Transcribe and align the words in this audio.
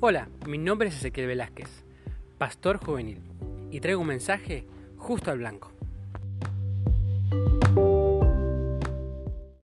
Hola, 0.00 0.28
mi 0.46 0.58
nombre 0.58 0.90
es 0.90 0.94
Ezequiel 0.94 1.26
Velázquez, 1.26 1.84
pastor 2.38 2.76
juvenil, 2.76 3.20
y 3.72 3.80
traigo 3.80 4.00
un 4.00 4.06
mensaje 4.06 4.64
justo 4.96 5.32
al 5.32 5.38
blanco. 5.38 5.72